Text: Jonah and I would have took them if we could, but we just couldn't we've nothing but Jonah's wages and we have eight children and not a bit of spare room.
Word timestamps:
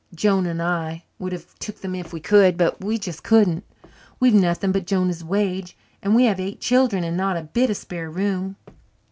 Jonah 0.15 0.49
and 0.49 0.63
I 0.63 1.03
would 1.19 1.31
have 1.31 1.53
took 1.59 1.81
them 1.81 1.93
if 1.93 2.11
we 2.11 2.19
could, 2.19 2.57
but 2.57 2.83
we 2.83 2.97
just 2.97 3.21
couldn't 3.21 3.63
we've 4.19 4.33
nothing 4.33 4.71
but 4.71 4.87
Jonah's 4.87 5.23
wages 5.23 5.75
and 6.01 6.15
we 6.15 6.23
have 6.25 6.39
eight 6.39 6.59
children 6.59 7.03
and 7.03 7.15
not 7.15 7.37
a 7.37 7.43
bit 7.43 7.69
of 7.69 7.77
spare 7.77 8.09
room. 8.09 8.55